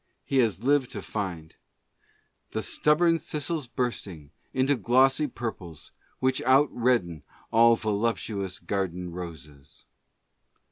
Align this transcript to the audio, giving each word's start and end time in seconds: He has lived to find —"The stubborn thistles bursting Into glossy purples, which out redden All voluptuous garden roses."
He 0.25 0.37
has 0.37 0.63
lived 0.63 0.89
to 0.93 1.03
find 1.03 1.55
—"The 2.53 2.63
stubborn 2.63 3.19
thistles 3.19 3.67
bursting 3.67 4.31
Into 4.51 4.75
glossy 4.75 5.27
purples, 5.27 5.91
which 6.17 6.41
out 6.41 6.69
redden 6.75 7.21
All 7.51 7.75
voluptuous 7.75 8.57
garden 8.57 9.11
roses." 9.11 9.85